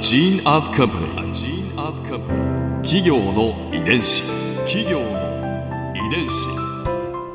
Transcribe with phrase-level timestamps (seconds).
[0.00, 1.06] gene of company.
[1.18, 2.82] A gene of company.
[2.82, 4.22] 企業の遺伝子。
[4.64, 6.48] 企業の遺伝子。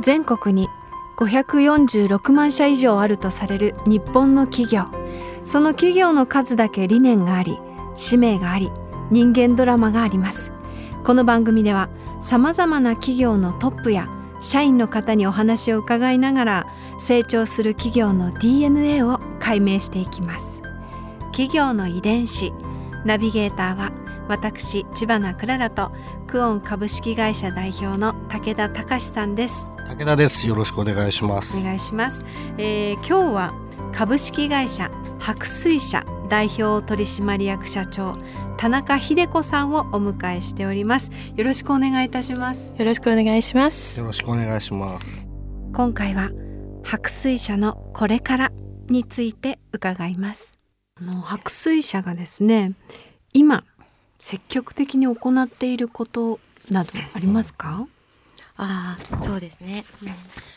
[0.00, 0.68] 全国に
[1.18, 4.86] 546万社以上あるとされる日本の企業
[5.44, 7.58] その企業の数だけ理念があり
[7.94, 8.70] 使命があり
[9.10, 10.52] 人間ドラマがあります
[11.04, 11.88] この番組では
[12.20, 14.08] さまざまな企業のトップや
[14.40, 16.66] 社員の方にお話を伺いながら
[16.98, 20.62] 成長する企業の DNA を解明していきます
[21.34, 22.52] 企業の遺伝子。
[23.04, 23.90] ナビゲーターは
[24.28, 25.90] 私千葉なクララと
[26.28, 29.68] クオン株式会社代表の武田隆さんです。
[29.88, 30.46] 武田です。
[30.46, 31.58] よろしくお願いします。
[31.58, 32.24] お願いします、
[32.56, 33.54] えー今日は
[33.92, 38.16] 株式会社白水社代表取締役社長
[38.56, 41.10] 田中秀子さんをお迎えしております。
[41.34, 42.76] よろしくお願いいたします。
[42.78, 43.98] よろしくお願いします。
[43.98, 45.28] よろしくお願いします。
[45.72, 46.30] 今回は
[46.84, 48.52] 白水社のこれから
[48.88, 50.60] について伺います
[50.96, 52.72] あの白水社がですね
[53.32, 53.64] 今
[54.20, 56.38] 積極的に行っていること
[56.70, 57.86] などありますか、
[58.56, 59.84] ああ、そうですね。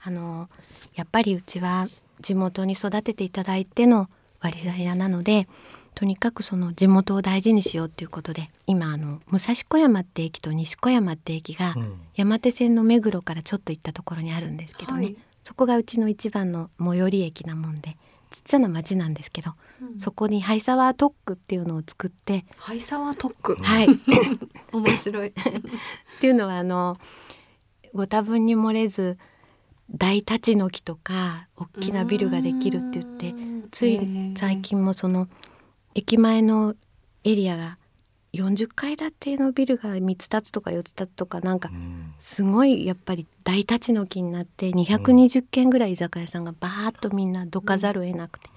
[0.00, 0.48] あの
[0.94, 1.88] やっぱりうちは
[2.20, 4.08] 地元に育てていただいての
[4.40, 5.48] 割り材屋なので、
[5.94, 15.04] とにかくその地元を大事にしようということで、今あの武蔵小山って駅と西小山って駅がうん山手線の目黒からちょっと行ったところにあるんですけどね。
[15.06, 17.96] はいそこがうちの一番の最寄り駅なもんで、
[18.30, 19.54] ちっちゃな町なんですけど、
[19.96, 23.88] そこにハイサワー特区っていうのを作って、ハイサワー特区はい。
[24.72, 25.28] 面白い。
[25.28, 25.32] っ
[26.20, 26.98] ていうのはあの
[27.94, 29.18] ご多分に漏れず
[29.90, 33.34] 大立ち退きとか大きなビルができるって言って
[33.70, 35.28] つい最近もその
[35.94, 36.74] 駅前の
[37.24, 37.77] エリアが
[38.34, 42.14] 40階建てのビルが3つ建つとか4つ建つとかなんかうん。
[42.18, 48.48] すごいやっぱり大立ち退きになって220軒ぐらい居酒屋さんがバーッとみんなどかざるを得なくて、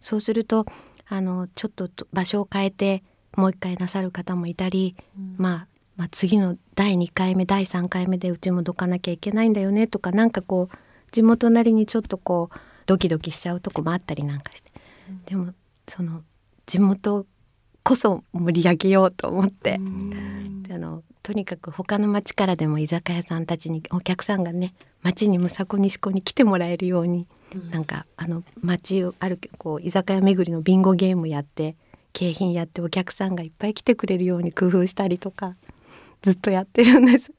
[0.00, 0.66] そうすると
[1.08, 3.02] あのちょっとと場所を変えて
[3.36, 4.96] もう一回なさる方もいたり、
[5.36, 10.76] まあ、まあ次の第2回目第3回目でうちもどかなきゃいけないんだよねとかなんかこう
[11.12, 14.70] 地元なりにちょっとこうドキドキしちゃうとこもあったりなんかして、
[15.26, 15.52] でも
[15.86, 16.22] その
[16.66, 17.26] 地元
[17.86, 19.78] こそ盛り上げようと思って。
[20.62, 24.74] であのとにかく他の町からでも居酒屋さんたちにお客さんがね
[25.04, 27.28] 町にむさこ西子に来てもらえるように、
[27.70, 31.76] なんかあの町を歩くこう居酒屋巡りのビンゴゲームやって
[32.12, 35.54] 景品やってお客さんがいっぱい来てくれるように工夫したりとか
[36.22, 37.30] ずっとやってるんです。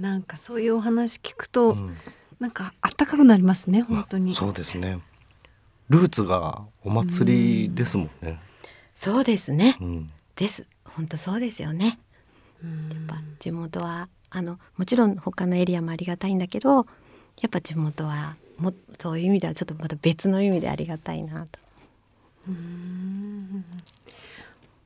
[0.00, 1.96] なんかそういうお話聞くと、うん。
[2.40, 4.34] なんかあったかくなりますね本当に。
[4.34, 4.98] そうですね。
[5.88, 8.40] ルーツがお祭りですもんね
[8.96, 10.10] そうですね、うん。
[10.34, 10.66] です。
[10.84, 12.00] 本当そうですよね。
[12.64, 16.82] やっぱ地元はあのもちろん他のエリアもありがたいんだけどや
[17.46, 21.60] っぱ地元はもそういう意味ではちょっとまた別の意味でありがたいなと。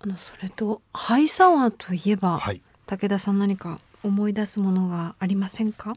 [0.00, 2.60] あのそれとハイサワーといえば、はい。
[2.86, 5.94] 武田さん何か思い出すものがありませんか？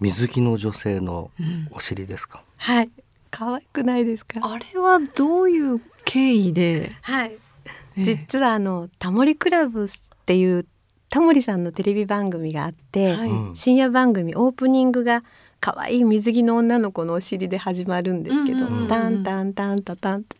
[0.00, 1.30] 水着の女性の
[1.70, 2.90] お尻ですか、はい。
[3.30, 4.40] 可愛くないですか？
[4.42, 7.32] あれはどういう経緯で、はい。
[7.32, 8.04] ええ。
[8.04, 9.88] 実はあのタモリクラブっ
[10.24, 10.64] ていう
[11.10, 13.28] タモリさんのテレビ番組があって、はい。
[13.28, 13.56] うん。
[13.56, 15.22] 深夜番組オープニングが
[15.60, 20.36] 可愛い水着の女の子のお尻で始まるんですけど、うんうんタンタンタンタタンって。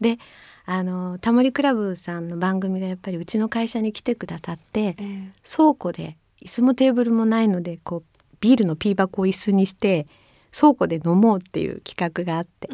[0.00, 0.18] で
[0.66, 5.32] あのタモリクラブさんの番組がやっぱりうちの会社に来てくださってえ。
[5.48, 10.06] 倉庫で椅子もテーブルもないのでこうビールのピー箱を椅子にして
[10.58, 12.68] 倉庫で飲もうっていう企画があって。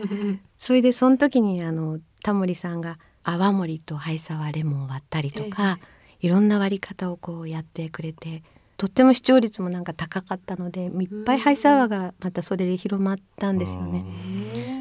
[0.58, 5.78] それでその時にあのタモリさんが泡盛とハイサワーレモンを割ったりとか、
[6.20, 8.42] いろんな割り方をこうやってくれて
[8.76, 14.04] とっても視聴率もなんか高かったのでいっぱいハイサワーがまたそれで広まったんですよね。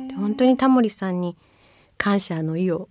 [0.08, 1.38] で本当にタモリさんに
[1.98, 2.90] 感謝の意を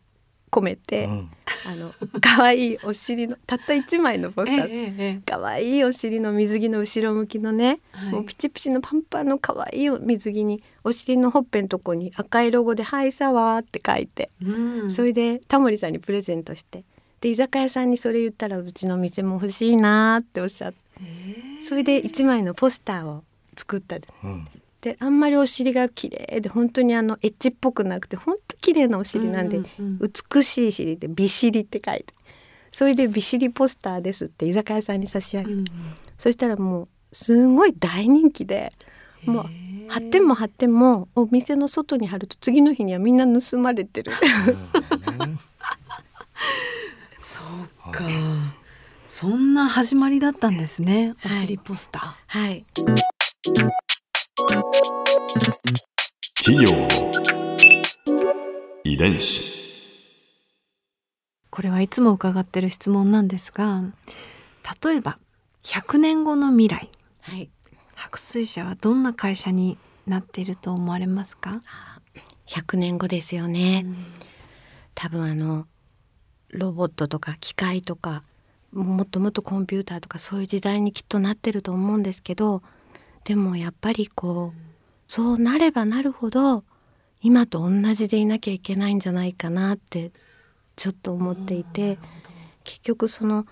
[0.51, 1.31] 込めて、うん。
[1.67, 8.13] あの可愛いお尻のたった一枚のポスター、えええ可愛いお尻の水着の後ろ向きのね、はい。
[8.13, 14.91] もうピチピチのパンパンの可愛い水着にお尻のほっぺのとこに赤いロゴで「ハイサワー」って書いて、うん。
[14.91, 16.85] それでタモリさんにプレゼントして。
[17.21, 20.79] で居酒屋さんにそれ言ったらうちの店も欲しいなーっておっしゃって。
[21.69, 23.25] それで一枚のポスターを
[23.57, 23.97] 作った。
[23.97, 24.47] うん
[24.81, 29.99] であんまりお尻が綺麗で本当にあのエッジっぽくなくて本当綺麗なお尻なんで、うんうん
[30.33, 32.15] 美しい尻で美尻って書いて。
[32.73, 35.65] それで美尻ポスターですって居酒屋さんに差し上げて、うん
[36.17, 38.69] そしたらもうすごい大人気で
[39.25, 39.47] もう
[39.89, 44.13] 貼っても貼ってもお店の外に貼ると次の日にはみんな盗まれてる。
[47.23, 47.41] そ
[47.89, 48.05] うか。
[49.07, 51.39] そんな始まりだったんですねおはい。
[51.39, 52.65] 尻ポスター、はい
[56.37, 56.89] 企業の
[58.85, 59.61] 遺伝子。
[61.51, 63.83] これはいつも伺ってる質問なんですが
[64.83, 65.19] 例えば
[65.65, 66.91] 100年後の未来。
[67.23, 67.51] はい。
[67.95, 69.77] 白水社はどんな会社に
[70.07, 71.61] なっていると思われますか、
[72.47, 73.85] 100年後ですよね、
[74.95, 75.67] 多分あの
[76.49, 78.23] ロボットとか機械とか
[78.73, 82.63] もっともっとコンピューターとかそういう時代にきっとなってると思うんですけど
[83.25, 84.61] でもやっぱりこう
[85.07, 86.65] そうなればなるほど
[87.23, 90.13] 今と同じでいなきゃいけないんじゃないかなって
[90.77, 91.99] ちょっと思っていて
[92.65, 93.47] 結局その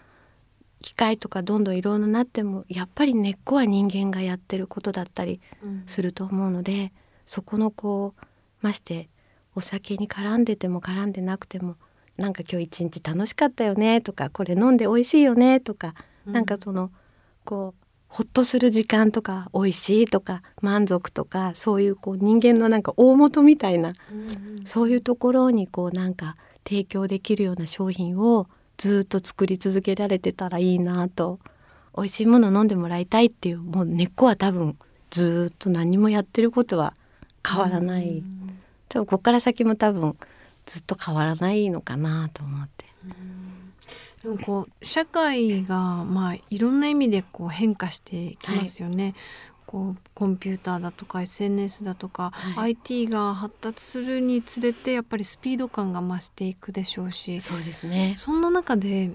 [0.80, 5.40] 機械とかどんどんいろいろなってもやっぱり根っこは人間がやってることだったり
[5.86, 6.92] すると思うので
[7.26, 8.24] そこのこう
[8.62, 9.08] まして
[9.54, 11.76] お酒に絡んでても絡んでなくても
[12.16, 15.94] なんか今日一日楽しかったよねとかこれ飲んで美味しいよねとか、
[16.26, 16.90] なんかその
[17.44, 23.92] こうほっとする時間とか美味しいとか満足とかそういうこう人間のなんか大元みたいな、
[24.64, 31.38] そういうところにこうなんか提供できるような商品をずっと作り続けられてたらいいなと。
[31.96, 34.76] 美味しいもの飲んでもらいたいっていうもう根っこは多分
[35.10, 36.94] ずっと何もやってることは
[37.44, 38.22] 変わらない、
[38.88, 40.16] 多分ここから先も多分
[40.64, 42.84] ずっと変わらないのかなと思って。
[44.22, 49.14] でもこう社会がまあいろんな意味でこう変化してきますよね。
[49.66, 58.14] こうコンピューターだとか SNS だとか、はい IT が発達するにつれてやっぱりスピード感が増していくでしょうしそうですね。
[58.16, 59.10] そんな中で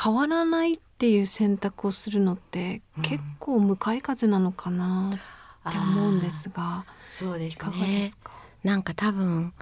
[0.00, 8.16] 変わらないっていう選択をするのってうん結構向かい風なのかなって思うんですが、そうですいかがでねす。
[8.18, 9.52] か、なんか多分う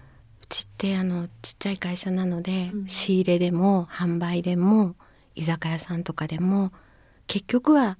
[0.48, 2.88] ちってあのちっちゃい会社なので、うん。
[2.88, 4.94] 仕入れでも販売でも
[5.34, 6.72] 居酒屋さんとかでも
[7.26, 7.98] 結局は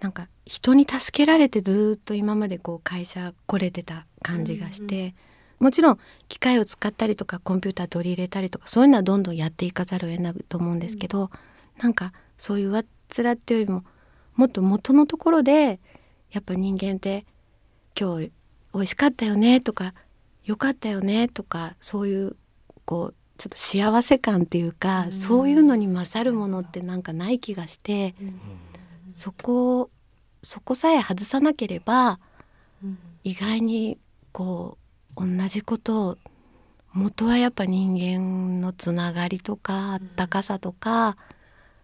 [0.00, 5.14] なんか人に助けられてずっと今までこう会社来れてた感じがして、
[5.58, 5.98] もちろん
[6.28, 11.30] 機械を使ったりとかコンピューター取り入れたりとかそういうのはどんどんやっていかざるを得ないと思うんですけど、
[11.78, 12.84] なんかそういう上っ
[13.16, 13.84] 面っていうよりも
[14.36, 15.80] もっと元のところで
[16.30, 17.24] やっぱ人間って
[17.98, 18.30] 今日
[18.74, 19.94] 美味しかったよねとか
[20.48, 22.36] 良かったよねとかそういう
[22.86, 25.12] こうちょっと幸せ感っていうか、うん。
[25.12, 28.14] そういうのに勝るものってなんかない気がして、
[29.14, 29.90] そこ
[30.42, 32.18] そこさえ外さなければ
[33.22, 33.98] 意外に
[34.32, 34.78] こ
[35.16, 36.18] う同じことを
[36.94, 41.16] 元はやっぱ人間のつながりとかあったかさとか、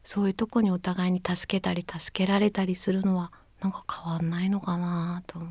[0.03, 3.31] そういうとこにお互いに助けたり助けられたりするのは
[3.61, 5.51] なんか変わんないのかなと思う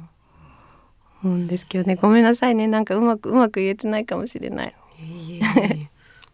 [1.30, 1.96] んですけどね。
[1.96, 2.68] ごめんなさいね。
[2.68, 4.75] なんかうまくうまく言えてないかもしれない。
[5.00, 5.90] いえいえいえ。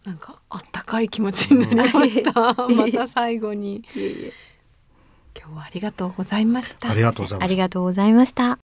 [0.06, 2.32] なんかあったかい気持ちになりました。
[2.56, 2.56] ま
[2.92, 3.84] た最後に。
[5.38, 6.90] 今日はありがとうございました。
[6.90, 8.60] ありがとうございますありがとうございました。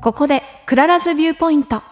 [0.00, 1.82] ここでクララズビューポイント。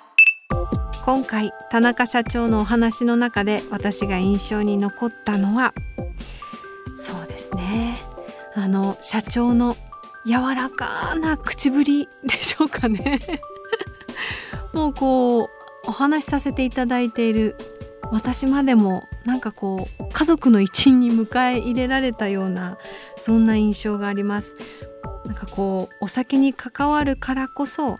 [1.05, 5.75] 今回田中社長のお話の中で私が印象に残ったのは
[6.97, 7.99] そうですね。
[8.55, 9.77] あの社長の
[10.25, 13.21] 柔らかな口ぶりでしょうかね。
[14.73, 15.51] もうこ
[15.85, 17.57] うお話しさせていただいている
[18.11, 22.79] 私までもなんかこう家族の一員に迎え入れられたような
[23.17, 24.57] そんな印象があります。
[25.27, 27.99] なんかこうお酒に関わるからこそ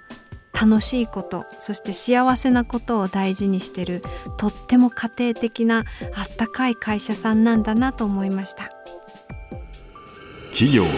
[0.53, 4.03] 楽しいことそして幸せなことを大事にしてる
[4.37, 8.71] とっても家庭的なあったかい会社さんなんだなと思いました。
[10.53, 10.91] 企業の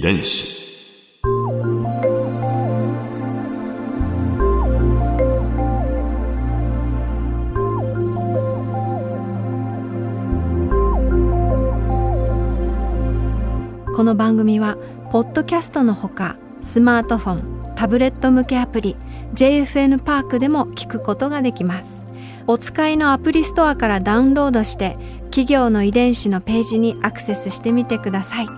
[0.00, 0.58] 遺伝子。
[13.94, 14.78] この番組は
[15.12, 18.96] ポッドキャストのほかスマートフォンタブレット向けアプリ
[19.34, 22.06] JFN パークでも聞くことができます。
[22.46, 28.48] お使いのアプリストアからダウンロードして企業の遺伝子のページにアクセスしてみてください。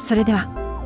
[0.00, 0.59] それでは